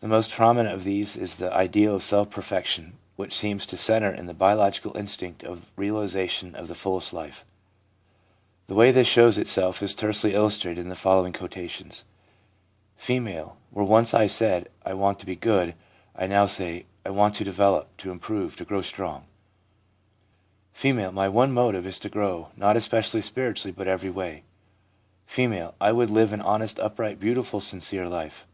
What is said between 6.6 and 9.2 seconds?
the fullest life. The way this